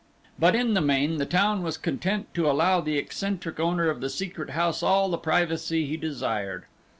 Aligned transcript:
But 0.39 0.55
in 0.55 0.73
the 0.73 0.81
main 0.81 1.17
the 1.17 1.27
town 1.27 1.61
was 1.61 1.77
content 1.77 2.33
to 2.33 2.49
allow 2.49 2.81
the 2.81 2.97
eccentric 2.97 3.59
owner 3.59 3.87
of 3.87 4.01
the 4.01 4.09
Secret 4.09 4.49
House 4.49 4.81
all 4.81 5.09
the 5.09 5.17
privacy 5.19 5.85
he 5.85 5.95
desired. 5.95 6.65